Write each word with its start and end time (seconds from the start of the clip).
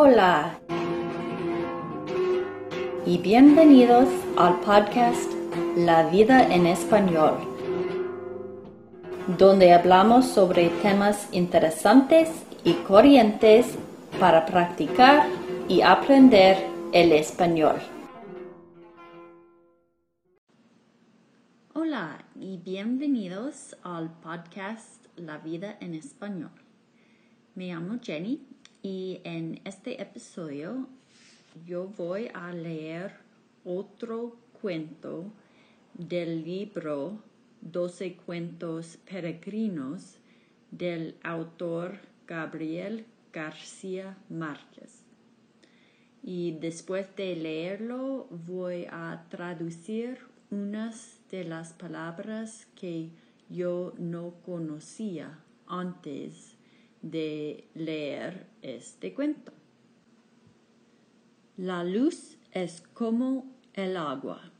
Hola 0.00 0.60
y 3.04 3.18
bienvenidos 3.18 4.08
al 4.36 4.60
podcast 4.60 5.28
La 5.76 6.08
vida 6.08 6.54
en 6.54 6.68
español, 6.68 7.34
donde 9.36 9.72
hablamos 9.72 10.24
sobre 10.24 10.68
temas 10.82 11.28
interesantes 11.32 12.30
y 12.62 12.74
corrientes 12.74 13.76
para 14.20 14.46
practicar 14.46 15.26
y 15.68 15.80
aprender 15.80 16.64
el 16.92 17.10
español. 17.10 17.80
Hola 21.74 22.24
y 22.36 22.58
bienvenidos 22.58 23.76
al 23.82 24.12
podcast 24.20 25.06
La 25.16 25.38
vida 25.38 25.76
en 25.80 25.96
español. 25.96 26.52
Me 27.56 27.74
llamo 27.74 27.98
Jenny 28.00 28.46
y 28.88 29.20
en 29.24 29.60
este 29.66 30.00
episodio 30.00 30.88
yo 31.66 31.88
voy 31.88 32.30
a 32.32 32.54
leer 32.54 33.12
otro 33.62 34.38
cuento 34.62 35.30
del 35.92 36.42
libro 36.42 37.22
Doce 37.60 38.16
cuentos 38.16 38.96
peregrinos 39.04 40.16
del 40.70 41.16
autor 41.22 41.98
Gabriel 42.26 43.04
García 43.30 44.16
Márquez. 44.30 45.02
Y 46.22 46.52
después 46.52 47.14
de 47.14 47.36
leerlo 47.36 48.26
voy 48.46 48.86
a 48.90 49.26
traducir 49.28 50.16
unas 50.50 51.20
de 51.30 51.44
las 51.44 51.74
palabras 51.74 52.66
que 52.74 53.10
yo 53.50 53.92
no 53.98 54.32
conocía 54.46 55.38
antes 55.66 56.56
de 57.02 57.64
leer 57.74 58.46
este 58.62 59.14
cuento. 59.14 59.52
La 61.56 61.84
luz 61.84 62.36
es 62.52 62.82
como 62.94 63.46
el 63.74 63.96
agua. 63.96 64.52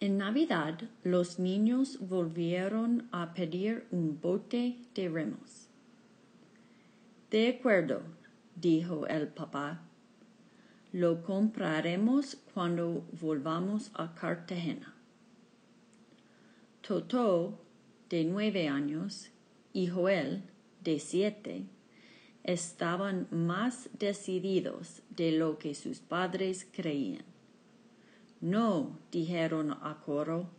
En 0.00 0.18
Navidad 0.18 0.80
los 1.02 1.40
niños 1.40 1.98
volvieron 2.00 3.08
a 3.10 3.34
pedir 3.34 3.86
un 3.90 4.20
bote 4.20 4.78
de 4.94 5.08
remos. 5.08 5.68
De 7.30 7.48
acuerdo, 7.48 8.02
dijo 8.54 9.06
el 9.08 9.28
papá. 9.28 9.82
Lo 10.92 11.22
compraremos 11.22 12.36
cuando 12.54 13.04
volvamos 13.20 13.90
a 13.94 14.14
Cartagena. 14.14 14.94
Toto 16.80 17.58
de 18.08 18.24
nueve 18.24 18.68
años, 18.68 19.30
y 19.78 19.86
Joel, 19.86 20.42
de 20.82 20.98
siete, 20.98 21.64
estaban 22.42 23.28
más 23.30 23.88
decididos 23.96 25.02
de 25.10 25.30
lo 25.30 25.56
que 25.56 25.76
sus 25.76 26.00
padres 26.00 26.66
creían. 26.72 27.24
No, 28.40 28.98
dijeron 29.12 29.70
a 29.70 30.02
coro, 30.04 30.50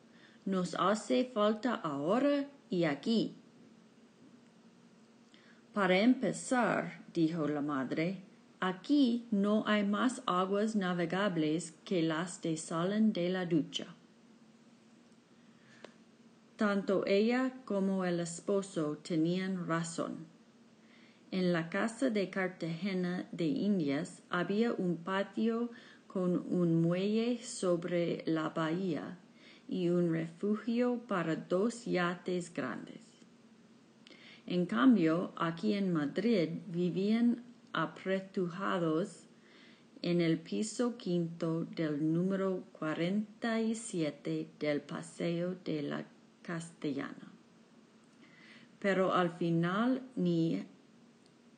nos 0.46 0.74
hace 0.76 1.26
falta 1.26 1.76
ahora 1.76 2.50
y 2.70 2.86
aquí. 2.86 3.36
Para 5.74 6.00
empezar, 6.00 7.04
dijo 7.14 7.46
la 7.50 7.60
madre, 7.60 8.24
aquí 8.62 9.28
no 9.32 9.66
hay 9.68 9.84
más 9.84 10.22
aguas 10.28 10.78
navegables 10.78 11.74
que 11.84 12.04
las 12.04 12.38
que 12.38 12.56
salen 12.56 13.12
de 13.12 13.28
la 13.28 13.46
ducha. 13.46 13.98
Tanto 16.60 17.06
ella 17.08 17.54
como 17.64 18.04
el 18.04 18.20
esposo 18.20 18.98
tenían 18.98 19.66
razón. 19.66 20.26
En 21.32 21.54
la 21.54 21.70
casa 21.70 22.10
de 22.10 22.30
Cartagena 22.30 23.30
de 23.32 23.46
Indias 23.46 24.22
había 24.30 24.74
un 24.74 24.98
patio 24.98 25.72
con 26.08 26.44
un 26.52 26.82
muelle 26.82 27.42
sobre 27.42 28.24
la 28.26 28.50
bahía 28.50 29.18
y 29.70 29.88
un 29.88 30.12
refugio 30.12 31.00
para 31.08 31.38
dos 31.38 31.86
yates 31.86 32.54
grandes. 32.54 33.00
En 34.46 34.66
cambio, 34.66 35.32
aquí 35.38 35.76
en 35.76 35.94
Madrid 35.94 36.50
vivían 36.68 37.42
apretujados 37.72 39.30
en 40.02 40.20
el 40.20 40.38
piso 40.38 40.98
quinto 40.98 41.64
del 41.64 42.12
número 42.12 42.66
47 42.74 44.50
del 44.60 44.82
Paseo 44.82 45.56
de 45.64 45.84
la 45.84 46.06
castellana. 46.50 47.32
Pero 48.80 49.14
al 49.14 49.30
final 49.38 50.02
ni 50.16 50.66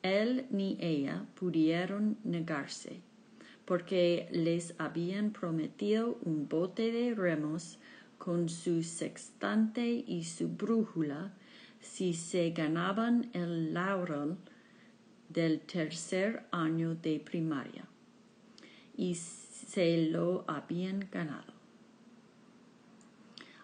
él 0.02 0.46
ni 0.50 0.76
ella 0.80 1.24
pudieron 1.34 2.18
negarse, 2.24 3.00
porque 3.64 4.28
les 4.32 4.74
habían 4.78 5.30
prometido 5.32 6.18
un 6.24 6.46
bote 6.46 6.92
de 6.92 7.14
remos 7.14 7.78
con 8.18 8.50
su 8.50 8.82
sextante 8.82 10.04
y 10.06 10.24
su 10.24 10.48
brújula 10.48 11.32
si 11.80 12.12
se 12.12 12.50
ganaban 12.50 13.30
el 13.32 13.72
laurel 13.72 14.36
del 15.30 15.60
tercer 15.60 16.44
año 16.50 16.96
de 16.96 17.18
primaria. 17.18 17.86
Y 18.94 19.14
se 19.14 20.10
lo 20.10 20.44
habían 20.46 21.08
ganado. 21.10 21.61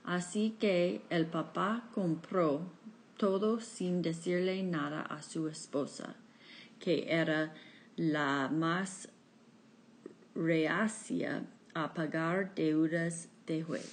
Así 0.09 0.57
que 0.59 1.03
el 1.11 1.27
papá 1.27 1.85
compró 1.95 2.63
todo 3.19 3.61
sin 3.61 4.01
decirle 4.01 4.63
nada 4.63 5.03
a 5.03 5.21
su 5.21 5.49
esposa, 5.49 6.15
que 6.81 7.13
era 7.13 7.53
la 7.97 8.49
más 8.51 9.11
reacia 10.35 11.45
a 11.75 11.93
pagar 11.93 12.55
deudas 12.55 13.29
de 13.47 13.63
juego. 13.63 13.85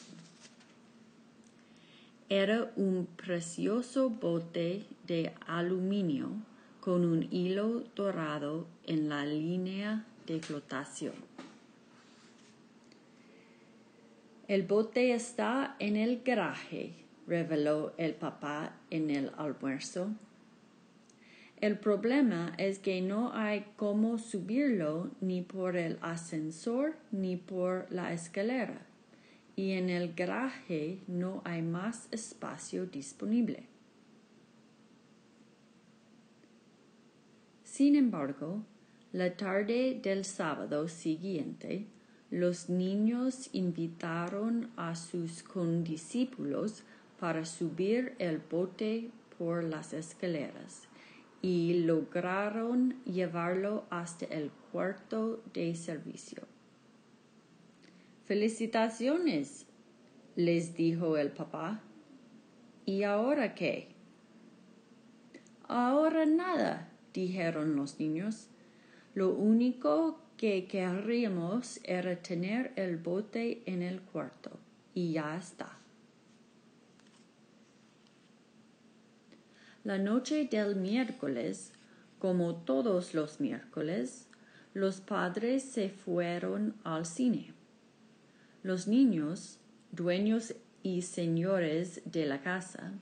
Era 2.29 2.71
un 2.77 3.07
precioso 3.17 4.09
bote 4.09 4.85
de 5.05 5.33
aluminio 5.45 6.29
con 6.79 7.03
un 7.03 7.27
hilo 7.29 7.83
dorado 7.93 8.67
en 8.85 9.09
la 9.09 9.25
línea 9.25 10.05
de 10.27 10.39
flotación. 10.39 11.13
El 14.47 14.61
bote 14.61 15.11
está 15.13 15.75
en 15.79 15.95
el 15.95 16.21
garaje, 16.21 16.93
reveló 17.25 17.93
el 17.97 18.13
papá 18.13 18.77
en 18.91 19.09
el 19.09 19.31
almuerzo. 19.37 20.11
El 21.61 21.79
problema 21.79 22.53
es 22.59 22.77
que 22.77 23.01
no 23.01 23.33
hay 23.33 23.65
cómo 23.75 24.19
subirlo 24.19 25.09
ni 25.19 25.41
por 25.41 25.75
el 25.75 25.97
ascensor 26.01 26.95
ni 27.11 27.37
por 27.37 27.87
la 27.89 28.13
escalera, 28.13 28.85
y 29.55 29.71
en 29.71 29.89
el 29.89 30.13
garaje 30.13 30.99
no 31.07 31.41
hay 31.43 31.63
más 31.63 32.07
espacio 32.11 32.85
disponible. 32.85 33.63
Sin 37.63 37.95
embargo, 37.95 38.61
la 39.11 39.35
tarde 39.35 39.99
del 40.03 40.23
sábado 40.23 40.87
siguiente, 40.87 41.87
los 42.35 42.67
niños 42.67 43.49
invitaron 43.53 44.69
a 44.75 44.95
sus 44.95 45.41
condiscípulos 45.41 46.83
para 47.17 47.45
subir 47.45 48.13
el 48.19 48.39
bote 48.39 49.09
por 49.37 49.63
las 49.63 49.93
escaleras 49.93 50.81
y 51.41 51.85
lograron 51.85 53.01
llevarlo 53.05 53.85
hasta 53.89 54.25
el 54.25 54.51
cuarto 54.73 55.41
de 55.53 55.75
servicio. 55.75 56.43
Felicitaciones, 58.25 59.65
les 60.35 60.75
dijo 60.75 61.15
el 61.15 61.31
papá. 61.31 61.79
¿Y 62.85 63.03
ahora 63.03 63.55
qué? 63.55 63.87
Ahora 65.69 66.25
nada, 66.25 66.89
dijeron 67.13 67.77
los 67.77 67.97
niños. 67.97 68.49
Lo 69.13 69.29
único 69.29 70.19
que 70.37 70.65
querríamos 70.65 71.79
era 71.83 72.15
tener 72.15 72.73
el 72.75 72.97
bote 72.97 73.63
en 73.65 73.81
el 73.81 74.01
cuarto 74.01 74.51
y 74.93 75.13
ya 75.13 75.37
está. 75.37 75.77
La 79.83 79.97
noche 79.97 80.47
del 80.49 80.75
miércoles, 80.75 81.71
como 82.17 82.55
todos 82.55 83.13
los 83.13 83.39
miércoles, 83.39 84.27
los 84.73 84.99
padres 84.99 85.63
se 85.63 85.89
fueron 85.89 86.75
al 86.83 87.05
cine. 87.05 87.53
Los 88.63 88.87
niños, 88.87 89.59
dueños 89.91 90.55
y 90.81 91.03
señores 91.03 92.01
de 92.05 92.25
la 92.25 92.41
casa, 92.41 92.93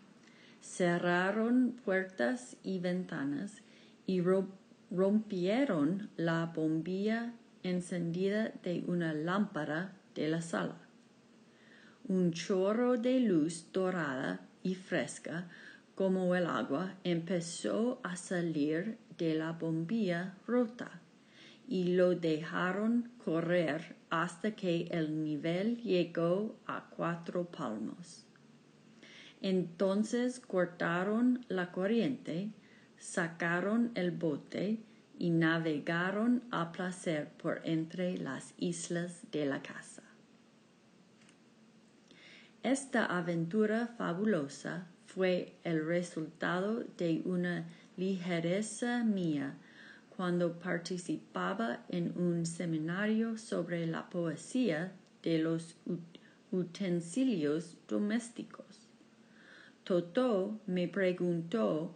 cerraron 0.62 1.80
puertas 1.84 2.58
y 2.64 2.80
ventanas 2.80 3.62
y 4.06 4.20
rompieron 4.94 6.10
la 6.18 6.46
bombilla 6.46 7.34
encendida 7.64 8.54
de 8.64 8.84
una 8.88 9.14
lámpara 9.14 9.94
de 10.16 10.28
la 10.28 10.42
sala. 10.42 10.78
Un 12.08 12.32
chorro 12.32 12.98
de 12.98 13.20
luz 13.20 13.68
dorada 13.72 14.42
y 14.62 14.76
fresca 14.76 15.48
como 15.96 16.34
el 16.36 16.48
agua, 16.48 16.96
empezó 17.04 18.00
a 18.04 18.16
salir 18.16 18.98
de 19.18 19.36
la 19.36 19.52
bombilla 19.52 20.36
rota 20.48 21.02
y 21.68 21.96
lo 21.96 22.16
dejaron 22.16 23.12
correr 23.24 23.96
hasta 24.10 24.56
que 24.56 24.88
el 24.92 25.24
nivel 25.24 25.78
llegó 25.82 26.56
a 26.66 26.90
cuatro 26.90 27.46
palmos. 27.46 28.26
Entonces 29.42 30.40
cortaron 30.40 31.46
la 31.48 31.72
corriente, 31.72 32.50
sacaron 33.04 33.92
el 33.96 34.12
bote 34.12 34.80
y 35.20 35.30
navegaron 35.30 36.42
a 36.52 36.72
placer 36.72 37.28
por 37.34 37.60
entre 37.66 38.18
las 38.18 38.54
islas 38.58 39.20
de 39.30 39.46
la 39.46 39.62
casa. 39.62 40.04
Esta 42.64 43.06
aventura 43.06 43.88
fabulosa 43.98 44.88
fue 45.06 45.54
el 45.66 45.86
resultado 45.86 46.86
de 46.98 47.22
una 47.26 47.66
ligereza 47.98 49.04
mía 49.04 49.58
cuando 50.16 50.58
participaba 50.58 51.84
en 51.90 52.18
un 52.18 52.46
seminario 52.46 53.38
sobre 53.38 53.86
la 53.86 54.10
poesía 54.10 54.94
de 55.24 55.40
los 55.40 55.76
utensilios 56.54 57.76
domésticos. 57.86 58.88
Totó 59.84 60.58
me 60.68 60.88
preguntó 60.88 61.94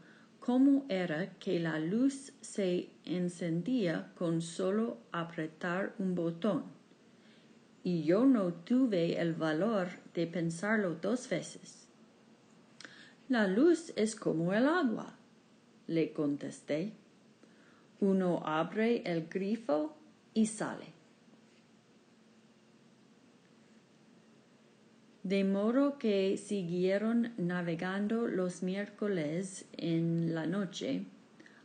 cómo 0.47 0.85
era 0.87 1.33
que 1.39 1.59
la 1.59 1.77
luz 1.77 2.31
se 2.39 2.87
encendía 3.03 4.13
con 4.15 4.41
solo 4.41 4.97
apretar 5.11 5.93
un 5.99 6.15
botón. 6.15 6.63
Y 7.83 8.03
yo 8.03 8.23
no 8.23 8.53
tuve 8.53 9.19
el 9.19 9.33
valor 9.33 9.89
de 10.13 10.25
pensarlo 10.25 10.95
dos 11.01 11.27
veces. 11.27 11.89
La 13.27 13.45
luz 13.45 13.91
es 13.97 14.15
como 14.15 14.53
el 14.53 14.67
agua, 14.67 15.17
le 15.85 16.13
contesté. 16.13 16.93
Uno 17.99 18.41
abre 18.45 19.01
el 19.05 19.27
grifo 19.27 19.97
y 20.33 20.45
sale. 20.45 20.96
De 25.27 25.43
modo 25.43 25.97
que 25.97 26.37
siguieron 26.37 27.33
navegando 27.35 28.27
los 28.27 28.63
miércoles 28.63 29.65
en 29.73 30.33
la 30.33 30.45
noche, 30.45 31.03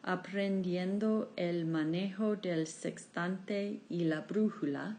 aprendiendo 0.03 1.33
el 1.37 1.65
manejo 1.65 2.35
del 2.35 2.67
sextante 2.67 3.79
y 3.89 4.03
la 4.03 4.23
brújula, 4.23 4.99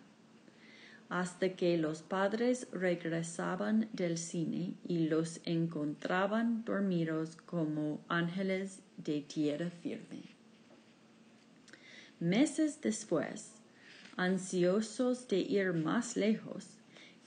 hasta 1.09 1.57
que 1.57 1.77
los 1.77 2.03
padres 2.03 2.69
regresaban 2.71 3.89
del 3.91 4.17
cine 4.17 4.75
y 4.87 5.09
los 5.09 5.41
encontraban 5.43 6.63
dormidos 6.63 7.35
como 7.45 7.99
ángeles 8.07 8.79
de 8.95 9.19
tierra 9.19 9.71
firme. 9.71 10.23
Meses 12.21 12.79
después, 12.79 13.55
ansiosos 14.15 15.27
de 15.27 15.39
ir 15.39 15.73
más 15.73 16.15
lejos, 16.15 16.77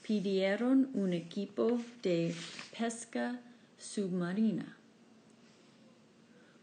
pidieron 0.07 0.89
un 0.93 1.11
equipo 1.11 1.81
de 2.01 2.33
pesca 2.77 3.41
submarina. 3.77 4.77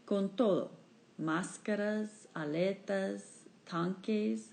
Con 0.03 0.29
todo, 0.29 0.71
máscaras, 1.19 2.27
aletas, 2.33 3.43
tanques 3.69 4.49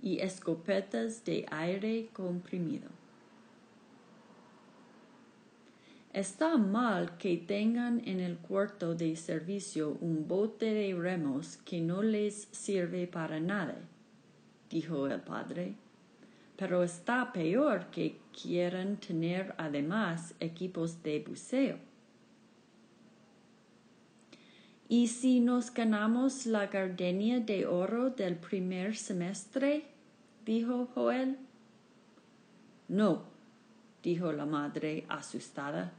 y 0.00 0.20
escopetas 0.20 1.24
de 1.24 1.44
aire 1.50 2.08
comprimido. 2.12 2.88
Está 6.12 6.56
mal 6.56 7.18
que 7.18 7.38
tengan 7.38 8.00
en 8.06 8.20
el 8.20 8.38
cuarto 8.38 8.94
de 8.94 9.16
servicio 9.16 9.98
un 10.00 10.28
bote 10.28 10.72
de 10.72 10.94
remos 10.94 11.56
que 11.64 11.80
no 11.80 12.00
les 12.00 12.46
sirve 12.52 13.08
para 13.08 13.40
nada, 13.40 13.76
dijo 14.70 15.08
el 15.08 15.20
padre 15.20 15.74
pero 16.56 16.82
está 16.82 17.32
peor 17.32 17.86
que 17.90 18.18
quieran 18.32 18.96
tener 18.96 19.54
además 19.58 20.34
equipos 20.40 21.02
de 21.02 21.20
buceo. 21.20 21.78
¿Y 24.88 25.08
si 25.08 25.40
nos 25.40 25.72
ganamos 25.72 26.46
la 26.46 26.68
gardenia 26.68 27.40
de 27.40 27.66
oro 27.66 28.10
del 28.10 28.36
primer 28.36 28.96
semestre? 28.96 29.84
dijo 30.44 30.88
Joel. 30.94 31.38
No, 32.88 33.24
dijo 34.02 34.32
la 34.32 34.46
madre 34.46 35.04
asustada, 35.08 35.92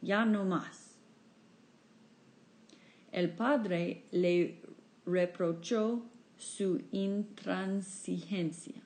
ya 0.00 0.24
no 0.24 0.44
más. 0.44 0.96
El 3.12 3.30
padre 3.30 4.04
le 4.10 4.62
reprochó 5.04 6.02
su 6.36 6.82
intransigencia 6.90 8.83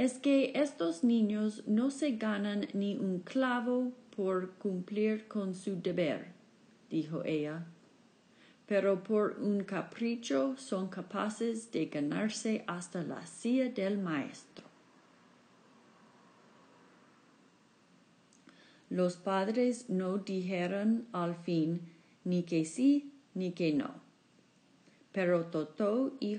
es 0.00 0.14
que 0.14 0.52
estos 0.54 1.04
niños 1.04 1.62
no 1.66 1.90
se 1.90 2.12
ganan 2.12 2.68
ni 2.72 2.96
un 2.96 3.20
clavo 3.20 3.92
por 4.16 4.52
cumplir 4.52 5.28
con 5.28 5.54
su 5.54 5.78
deber, 5.78 6.28
dijo 6.88 7.22
ella, 7.22 7.66
pero 8.64 9.02
por 9.02 9.36
un 9.42 9.62
capricho 9.62 10.56
son 10.56 10.88
capaces 10.88 11.70
de 11.70 11.84
ganarse 11.84 12.64
hasta 12.66 13.02
la 13.02 13.26
silla 13.26 13.68
del 13.68 13.98
maestro. 13.98 14.64
Los 18.88 19.18
padres 19.18 19.90
no 19.90 20.16
dijeron 20.16 21.08
al 21.12 21.34
fin 21.34 21.82
ni 22.24 22.44
que 22.44 22.64
sí 22.64 23.12
ni 23.34 23.52
que 23.52 23.74
no, 23.74 23.92
pero 25.12 25.44
Totó 25.44 26.16
y 26.20 26.36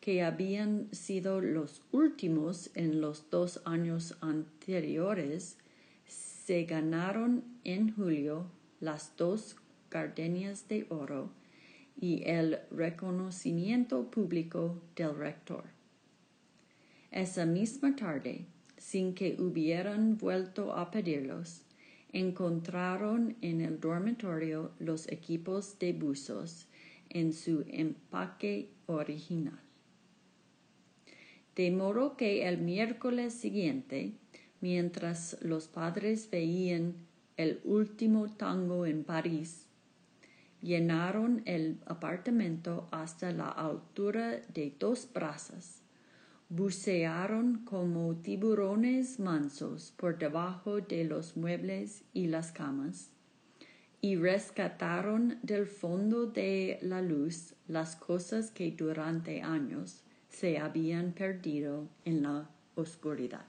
que 0.00 0.22
habían 0.22 0.88
sido 0.92 1.40
los 1.40 1.82
últimos 1.92 2.70
en 2.74 3.00
los 3.00 3.30
dos 3.30 3.60
años 3.64 4.16
anteriores, 4.20 5.58
se 6.06 6.64
ganaron 6.64 7.44
en 7.64 7.94
julio 7.94 8.46
las 8.80 9.16
dos 9.16 9.56
gardenias 9.90 10.68
de 10.68 10.86
oro 10.88 11.30
y 12.00 12.22
el 12.24 12.60
reconocimiento 12.70 14.10
público 14.10 14.80
del 14.94 15.16
rector. 15.16 15.64
Esa 17.10 17.44
misma 17.44 17.96
tarde, 17.96 18.46
sin 18.76 19.14
que 19.14 19.36
hubieran 19.40 20.16
vuelto 20.16 20.74
a 20.74 20.90
pedirlos, 20.90 21.62
encontraron 22.12 23.36
en 23.42 23.60
el 23.60 23.80
dormitorio 23.80 24.70
los 24.78 25.08
equipos 25.08 25.78
de 25.78 25.92
buzos 25.92 26.66
en 27.10 27.32
su 27.32 27.64
empaque 27.68 28.70
original 28.86 29.67
de 31.58 31.72
modo 31.72 32.16
que 32.16 32.48
el 32.48 32.58
miércoles 32.58 33.34
siguiente, 33.34 34.12
mientras 34.60 35.36
los 35.40 35.66
padres 35.66 36.30
veían 36.30 36.94
el 37.36 37.60
último 37.64 38.32
tango 38.32 38.86
en 38.86 39.02
París, 39.02 39.66
llenaron 40.62 41.42
el 41.46 41.80
apartamento 41.86 42.86
hasta 42.92 43.32
la 43.32 43.48
altura 43.48 44.40
de 44.54 44.72
dos 44.78 45.08
brazas, 45.12 45.82
bucearon 46.48 47.64
como 47.64 48.14
tiburones 48.14 49.18
mansos 49.18 49.92
por 49.96 50.16
debajo 50.16 50.80
de 50.80 51.02
los 51.02 51.36
muebles 51.36 52.04
y 52.12 52.28
las 52.28 52.52
camas, 52.52 53.10
y 54.00 54.14
rescataron 54.14 55.40
del 55.42 55.66
fondo 55.66 56.26
de 56.26 56.78
la 56.82 57.02
luz 57.02 57.56
las 57.66 57.96
cosas 57.96 58.52
que 58.52 58.70
durante 58.70 59.42
años 59.42 60.04
se 60.38 60.56
habían 60.56 61.10
perdido 61.10 61.88
en 62.04 62.22
la 62.22 62.48
oscuridad. 62.76 63.44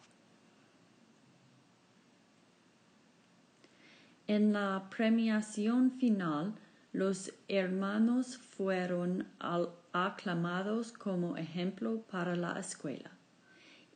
En 4.26 4.54
la 4.54 4.90
premiación 4.90 5.92
final, 5.92 6.56
los 6.92 7.32
hermanos 7.48 8.38
fueron 8.40 9.28
aclamados 9.92 10.92
como 10.92 11.38
ejemplo 11.38 12.02
para 12.10 12.36
la 12.36 12.60
escuela 12.60 13.12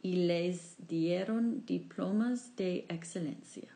y 0.03 0.27
les 0.27 0.75
dieron 0.87 1.65
diplomas 1.65 2.55
de 2.55 2.85
excelencia. 2.89 3.69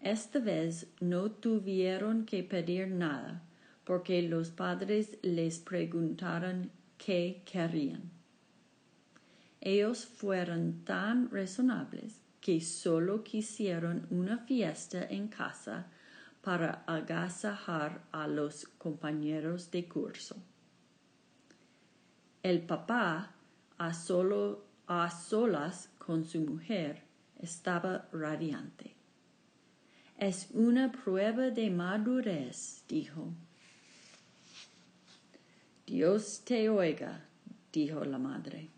Esta 0.00 0.38
vez 0.38 0.86
no 1.00 1.32
tuvieron 1.32 2.24
que 2.24 2.44
pedir 2.44 2.86
nada 2.86 3.42
porque 3.82 4.22
los 4.22 4.50
padres 4.50 5.18
les 5.22 5.58
preguntaron 5.58 6.70
que 7.04 7.42
querían. 7.44 8.10
Ellos 9.60 10.04
fueron 10.04 10.84
tan 10.84 11.30
razonables 11.30 12.20
que 12.40 12.60
solo 12.60 13.24
quisieron 13.24 14.06
una 14.10 14.38
fiesta 14.38 15.04
en 15.04 15.28
casa 15.28 15.86
para 16.42 16.84
agasajar 16.86 18.02
a 18.12 18.26
los 18.26 18.66
compañeros 18.78 19.70
de 19.70 19.88
curso. 19.88 20.36
El 22.42 22.62
papá, 22.62 23.34
a, 23.76 23.92
solo, 23.92 24.64
a 24.86 25.10
solas 25.10 25.90
con 25.98 26.24
su 26.24 26.40
mujer, 26.40 27.02
estaba 27.38 28.08
radiante. 28.12 28.94
Es 30.18 30.48
una 30.52 30.90
prueba 30.92 31.50
de 31.50 31.70
madurez, 31.70 32.84
dijo. 32.88 33.34
Dios 35.90 36.42
te 36.44 36.68
oiga, 36.68 37.24
dijo 37.72 38.04
la 38.04 38.16
madre. 38.16 38.68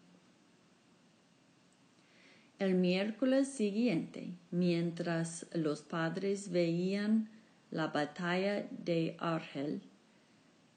El 2.58 2.74
miércoles 2.74 3.48
siguiente, 3.48 4.32
mientras 4.50 5.44
los 5.52 5.82
padres 5.82 6.50
veían 6.50 7.28
la 7.70 7.88
batalla 7.88 8.66
de 8.70 9.14
Argel, 9.18 9.82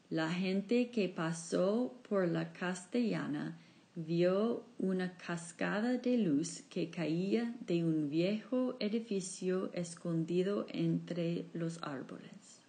la 0.10 0.30
gente 0.30 0.92
que 0.92 1.08
pasó 1.08 2.01
por 2.10 2.27
la 2.27 2.51
castellana 2.51 3.58
vio 3.96 4.65
una 4.77 5.15
cascada 5.15 5.94
de 5.94 6.18
luz 6.18 6.63
que 6.70 6.89
caía 6.89 7.56
de 7.62 7.86
un 7.86 8.10
viejo 8.10 8.75
edificio 8.82 9.72
escondido 9.72 10.65
entre 10.68 11.46
los 11.54 11.82
árboles. 11.82 12.60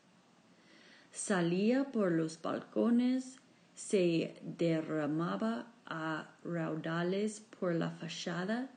Salía 1.10 1.90
por 1.90 2.12
los 2.12 2.40
balcones, 2.40 3.40
se 3.76 4.34
derramaba 4.42 5.66
a 5.84 6.28
raudales 6.42 7.40
por 7.60 7.74
la 7.74 7.90
fachada 7.90 8.70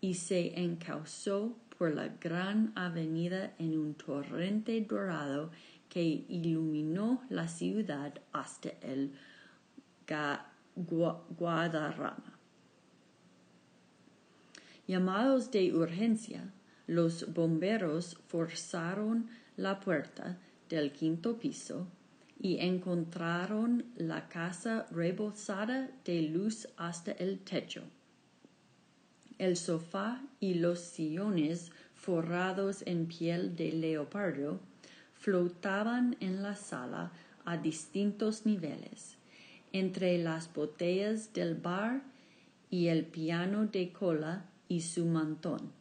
y 0.00 0.14
se 0.14 0.60
encauzó 0.60 1.56
por 1.76 1.94
la 1.94 2.08
gran 2.08 2.72
avenida 2.76 3.54
en 3.58 3.76
un 3.78 3.94
torrente 3.94 4.80
dorado 4.82 5.50
que 5.88 6.02
iluminó 6.02 7.22
la 7.30 7.48
ciudad 7.48 8.14
hasta 8.32 8.68
el 8.82 9.12
Guadarrama. 10.76 12.38
Llamados 14.86 15.50
de 15.50 15.72
urgencia, 15.72 16.52
los 16.86 17.32
bomberos 17.32 18.18
forzaron 18.28 19.30
la 19.56 19.80
puerta 19.80 20.38
del 20.68 20.92
quinto 20.92 21.38
piso 21.38 21.88
y 22.44 22.58
encontraron 22.60 23.86
la 23.96 24.28
casa 24.28 24.84
rebosada 24.90 25.88
de 26.04 26.20
luz 26.20 26.68
hasta 26.76 27.12
el 27.12 27.38
techo. 27.38 27.82
El 29.38 29.56
sofá 29.56 30.20
y 30.40 30.52
los 30.52 30.80
sillones 30.80 31.72
forrados 31.94 32.82
en 32.84 33.06
piel 33.06 33.56
de 33.56 33.72
leopardo 33.72 34.60
flotaban 35.14 36.18
en 36.20 36.42
la 36.42 36.54
sala 36.54 37.12
a 37.46 37.56
distintos 37.56 38.44
niveles, 38.44 39.16
entre 39.72 40.18
las 40.18 40.52
botellas 40.52 41.32
del 41.32 41.54
bar 41.54 42.02
y 42.68 42.88
el 42.88 43.06
piano 43.06 43.68
de 43.68 43.90
cola 43.90 44.44
y 44.68 44.82
su 44.82 45.06
mantón. 45.06 45.72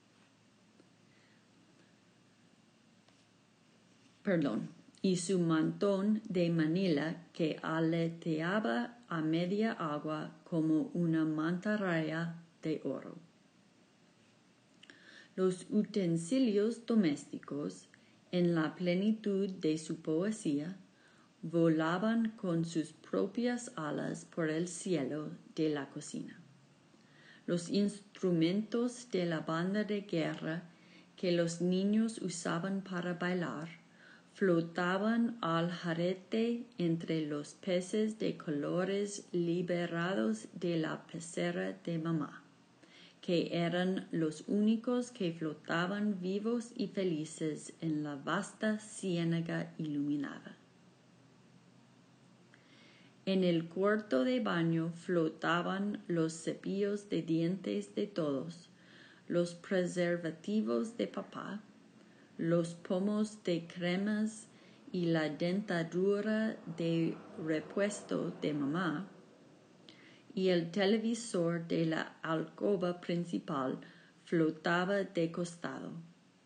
Perdón, 4.23 4.69
y 5.03 5.17
su 5.17 5.37
mantón 5.37 6.23
de 6.27 6.49
Manila 6.49 7.27
que 7.33 7.59
aleteaba 7.61 8.97
a 9.07 9.21
media 9.21 9.73
agua 9.73 10.35
como 10.45 10.89
una 10.95 11.25
mantarraya 11.25 12.41
de 12.63 12.81
oro. 12.83 13.15
Los 15.35 15.67
utensilios 15.69 16.85
domésticos 16.87 17.89
en 18.33 18.55
la 18.55 18.75
plenitud 18.75 19.47
de 19.47 19.77
su 19.77 19.97
poesía, 19.97 20.75
volaban 21.43 22.31
con 22.31 22.65
sus 22.65 22.93
propias 22.93 23.71
alas 23.75 24.25
por 24.25 24.49
el 24.49 24.67
cielo 24.67 25.29
de 25.53 25.69
la 25.69 25.87
cocina. 25.91 26.41
Los 27.45 27.69
instrumentos 27.69 29.11
de 29.11 29.27
la 29.27 29.41
banda 29.41 29.83
de 29.83 30.01
guerra 30.01 30.63
que 31.15 31.31
los 31.31 31.61
niños 31.61 32.17
usaban 32.23 32.81
para 32.81 33.13
bailar 33.13 33.82
flotaban 34.43 35.37
al 35.39 35.71
jarete 35.71 36.65
entre 36.77 37.25
los 37.25 37.53
peces 37.53 38.19
de 38.19 38.35
colores 38.35 39.25
liberados 39.31 40.49
de 40.53 40.75
la 40.75 41.07
pecera 41.07 41.71
de 41.85 41.97
mamá 41.97 42.43
que 43.21 43.51
eran 43.53 44.05
los 44.11 44.43
únicos 44.47 45.11
que 45.11 45.31
flotaban 45.31 46.19
vivos 46.19 46.73
y 46.75 46.87
felices 46.87 47.71
en 47.79 48.03
la 48.03 48.15
vasta 48.17 48.79
ciénaga 48.79 49.73
iluminada. 49.77 50.57
En 53.25 53.45
el 53.45 53.69
cuarto 53.69 54.25
de 54.25 54.41
baño 54.41 54.91
flotaban 54.91 56.03
los 56.09 56.33
cepillos 56.33 57.07
de 57.07 57.21
dientes 57.21 57.95
de 57.95 58.07
todos, 58.07 58.69
los 59.29 59.55
preservativos 59.55 60.97
de 60.97 61.07
papá, 61.07 61.61
los 62.43 62.75
pomos 62.75 63.41
de 63.45 63.67
cremas 63.67 64.49
y 64.91 65.05
la 65.05 65.29
dentadura 65.29 66.57
de 66.75 67.15
repuesto 67.41 68.31
de 68.41 68.53
mamá, 68.53 69.07
y 70.35 70.49
el 70.49 70.69
televisor 70.69 71.65
de 71.69 71.85
la 71.85 72.17
alcoba 72.21 72.99
principal 72.99 73.79
flotaba 74.25 75.05
de 75.05 75.31
costado, 75.31 75.91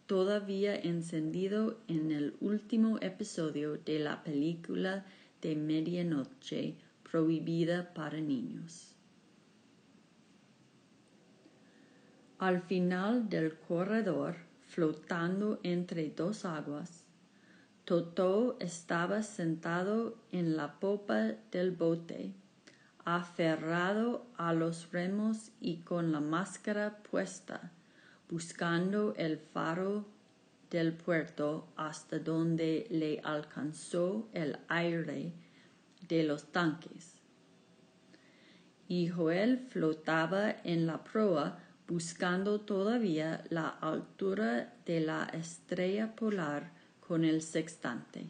todavía 0.05 0.75
encendido 0.75 1.79
en 1.87 2.11
el 2.11 2.35
último 2.41 2.99
episodio 3.01 3.77
de 3.77 3.97
la 3.97 4.23
película 4.23 5.03
de 5.41 5.55
medianoche 5.55 6.75
prohibida 7.09 7.91
para 7.95 8.21
niños. 8.21 8.93
Al 12.37 12.61
final 12.61 13.29
del 13.29 13.57
corredor, 13.57 14.46
flotando 14.67 15.59
entre 15.63 16.09
dos 16.09 16.45
aguas, 16.45 17.03
Totó 17.85 18.57
estaba 18.59 19.23
sentado 19.23 20.17
en 20.33 20.57
la 20.57 20.77
popa 20.77 21.35
del 21.51 21.71
bote 21.71 22.33
aferrado 23.05 24.27
a 24.35 24.51
los 24.51 24.91
remos 24.91 25.51
y 25.61 25.77
con 25.77 26.11
la 26.11 26.19
máscara 26.19 26.97
puesta, 27.09 27.71
buscando 28.29 29.15
el 29.15 29.37
faro 29.37 30.05
del 30.69 30.91
puerto 30.91 31.69
hasta 31.77 32.19
donde 32.19 32.85
le 32.89 33.21
alcanzó 33.23 34.27
el 34.33 34.57
aire 34.67 35.31
de 36.09 36.23
los 36.23 36.51
tanques. 36.51 37.21
Y 38.89 39.07
Joel 39.07 39.59
flotaba 39.69 40.51
en 40.65 40.85
la 40.85 41.05
proa 41.05 41.57
buscando 41.87 42.59
todavía 42.59 43.43
la 43.49 43.69
altura 43.69 44.73
de 44.85 44.99
la 45.01 45.25
estrella 45.25 46.15
polar 46.15 46.71
con 47.07 47.23
el 47.23 47.41
sextante. 47.41 48.25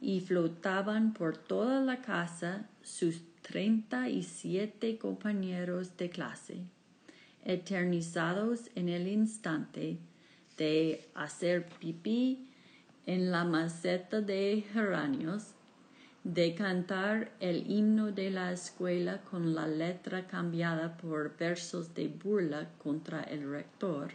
Y 0.00 0.20
flotaban 0.20 1.12
por 1.12 1.36
toda 1.36 1.80
la 1.80 2.02
casa 2.02 2.68
sus 2.82 3.22
treinta 3.42 4.08
y 4.08 4.22
siete 4.22 4.98
compañeros 4.98 5.96
de 5.96 6.10
clase, 6.10 6.58
eternizados 7.44 8.70
en 8.74 8.88
el 8.88 9.06
instante 9.08 9.98
de 10.56 11.08
hacer 11.14 11.66
pipí 11.80 12.48
en 13.06 13.30
la 13.30 13.44
maceta 13.44 14.20
de 14.20 14.64
geranios, 14.72 15.54
de 16.24 16.54
cantar 16.54 17.32
el 17.40 17.68
himno 17.68 18.12
de 18.12 18.30
la 18.30 18.52
escuela 18.52 19.20
con 19.22 19.54
la 19.54 19.66
letra 19.66 20.26
cambiada 20.28 20.96
por 20.96 21.36
versos 21.36 21.94
de 21.94 22.08
burla 22.08 22.70
contra 22.78 23.22
el 23.24 23.50
rector, 23.50 24.12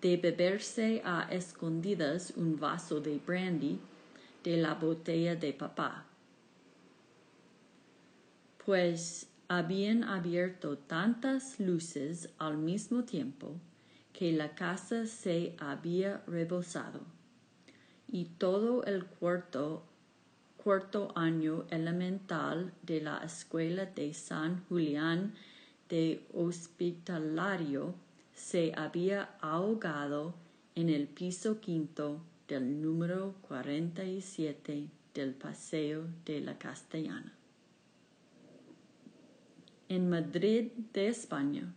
de 0.00 0.16
beberse 0.18 1.00
a 1.04 1.28
escondidas 1.30 2.34
un 2.36 2.58
vaso 2.58 3.00
de 3.00 3.18
brandy 3.18 3.80
de 4.44 4.56
la 4.58 4.74
botella 4.74 5.36
de 5.36 5.52
papá. 5.52 6.04
Pues 8.64 9.28
habían 9.48 10.04
abierto 10.04 10.76
tantas 10.76 11.58
luces 11.58 12.28
al 12.38 12.58
mismo 12.58 13.04
tiempo 13.04 13.54
que 14.12 14.32
la 14.32 14.54
casa 14.54 15.06
se 15.06 15.56
había 15.58 16.22
rebosado 16.26 17.00
y 18.12 18.26
todo 18.26 18.84
el 18.84 19.06
cuarto, 19.06 19.84
cuarto 20.62 21.10
año 21.16 21.64
elemental 21.70 22.72
de 22.82 23.00
la 23.00 23.18
escuela 23.18 23.86
de 23.86 24.14
San 24.14 24.64
Julián 24.68 25.34
de 25.88 26.24
Hospitalario 26.32 27.96
se 28.32 28.72
había 28.76 29.30
ahogado 29.40 30.34
en 30.76 30.88
el 30.88 31.08
piso 31.08 31.60
quinto 31.60 32.20
del 32.46 32.80
número 32.80 33.34
47 33.48 34.86
del 35.14 35.34
Paseo 35.34 36.06
de 36.24 36.40
la 36.40 36.56
Castellana. 36.58 37.32
En 39.88 40.08
Madrid 40.08 40.70
de 40.92 41.08
España, 41.08 41.74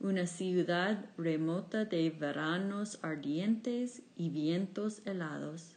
una 0.00 0.26
ciudad 0.26 1.04
remota 1.16 1.84
de 1.84 2.10
veranos 2.10 2.98
ardientes 3.02 4.02
y 4.16 4.30
vientos 4.30 5.00
helados, 5.06 5.76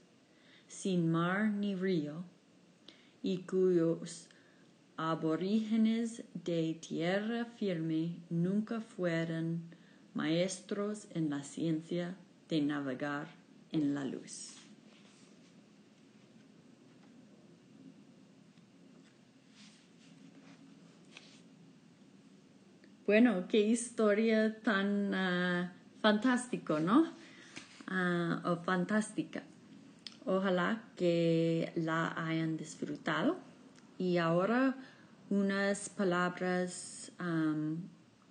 sin 0.74 1.12
mar 1.12 1.52
ni 1.52 1.76
río, 1.76 2.24
y 3.22 3.38
cuyos 3.44 4.28
aborígenes 4.98 6.24
de 6.34 6.74
tierra 6.74 7.46
firme 7.46 8.16
nunca 8.30 8.82
fueran 8.82 9.62
maestros 10.14 11.08
en 11.14 11.30
la 11.30 11.44
ciencia 11.44 12.16
de 12.50 12.62
navegar 12.62 13.28
en 13.72 13.94
la 13.94 14.04
luz. 14.04 14.56
Bueno, 23.06 23.48
qué 23.48 23.60
historia 23.60 24.60
tan 24.62 25.14
uh, 25.14 25.70
fantástico, 26.02 26.80
¿no? 26.80 27.12
Uh, 27.92 28.50
o 28.50 28.56
fantástica. 28.64 29.44
Ojalá 30.26 30.82
que 30.96 31.72
la 31.76 32.14
hayan 32.16 32.58
disfrutado. 32.58 33.38
Y 33.98 34.18
ahora 34.18 34.76
unas 35.30 35.90
palabras 35.90 37.12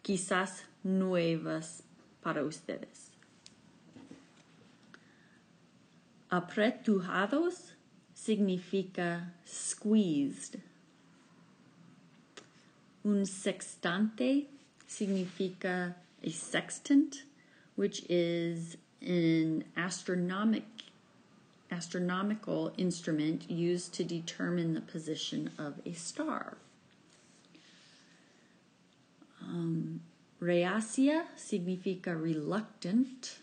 quizás 0.02 0.64
nuevas 0.82 1.82
para 2.22 2.44
ustedes. 2.44 3.10
Apretujados 6.30 7.74
significa 8.14 9.34
squeezed. 9.46 10.60
Un 13.04 13.26
sextante 13.26 14.48
significa 14.86 15.96
a 16.24 16.30
sextant, 16.30 17.24
which 17.76 18.04
is 18.08 18.76
an 19.00 19.64
astronomic 19.76 20.64
astronomical 21.72 22.72
instrument 22.76 23.50
used 23.50 23.94
to 23.94 24.04
determine 24.04 24.74
the 24.74 24.80
position 24.82 25.50
of 25.58 25.80
a 25.86 25.92
star. 25.94 26.58
Um, 29.40 30.00
reacia 30.40 31.24
significa 31.36 32.14
reluctant. 32.14 33.38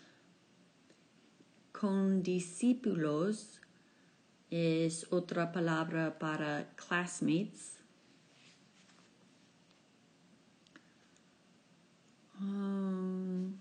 Condiscípulos 1.74 3.60
es 4.52 5.06
otra 5.12 5.52
palabra 5.52 6.14
para 6.18 6.68
classmates. 6.76 7.78
Um, 12.40 13.60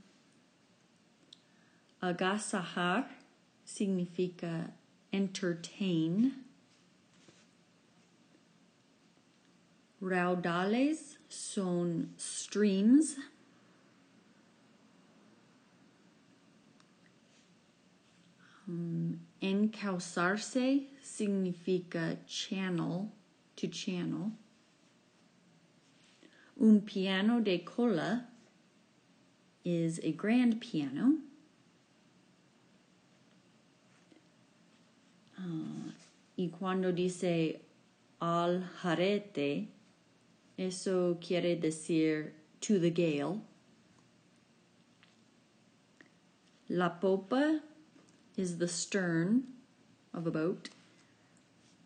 agasajar 2.00 3.17
significa 3.68 4.70
entertain. 5.12 6.32
Raudales 10.02 11.16
son 11.28 12.10
streams. 12.16 13.16
Um, 18.66 19.20
significa 21.02 22.16
channel, 22.26 23.10
to 23.56 23.66
channel. 23.66 24.32
Un 26.60 26.80
piano 26.80 27.40
de 27.40 27.58
cola 27.58 28.26
is 29.64 30.00
a 30.02 30.12
grand 30.12 30.60
piano. 30.60 31.18
Uh, 35.38 35.92
y 36.36 36.48
cuando 36.48 36.92
dice 36.92 37.60
al 38.20 38.64
jarete, 38.82 39.68
eso 40.56 41.16
quiere 41.20 41.56
decir 41.56 42.32
to 42.60 42.78
the 42.78 42.90
gale. 42.90 43.40
La 46.68 46.90
popa 46.90 47.60
is 48.36 48.58
the 48.58 48.68
stern 48.68 49.44
of 50.12 50.26
a 50.26 50.30
boat. 50.30 50.68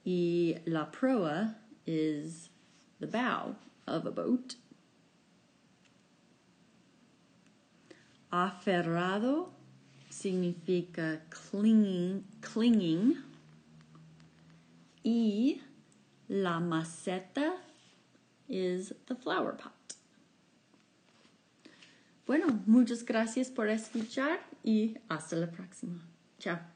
Y 0.04 0.56
la 0.66 0.86
proa 0.86 1.54
is 1.86 2.48
the 2.98 3.06
bow 3.06 3.54
of 3.86 4.06
a 4.06 4.10
boat. 4.10 4.56
Aferrado 8.32 9.48
significa 10.10 11.20
clinging, 11.30 12.24
clinging. 12.40 13.18
Y 15.04 15.60
la 16.28 16.60
maceta 16.60 17.54
is 18.48 18.94
the 19.06 19.14
flower 19.14 19.56
pot. 19.56 19.72
Bueno, 22.26 22.62
muchas 22.66 23.04
gracias 23.04 23.50
por 23.50 23.68
escuchar 23.68 24.40
y 24.62 24.96
hasta 25.08 25.36
la 25.36 25.50
próxima. 25.50 26.00
Chao. 26.38 26.71